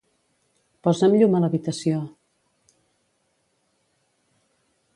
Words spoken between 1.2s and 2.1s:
a l'habitació.